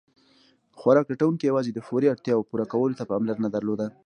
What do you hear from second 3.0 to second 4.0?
پاملرنه درلوده.